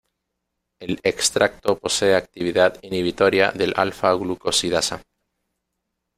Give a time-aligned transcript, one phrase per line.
[0.79, 5.03] El extracto posee actividad inhibitoria del alfa-glucosidasa.